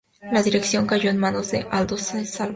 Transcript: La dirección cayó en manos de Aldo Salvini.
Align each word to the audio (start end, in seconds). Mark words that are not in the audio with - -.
La 0.31 0.41
dirección 0.41 0.87
cayó 0.87 1.11
en 1.11 1.19
manos 1.19 1.51
de 1.51 1.67
Aldo 1.69 1.95
Salvini. 1.95 2.49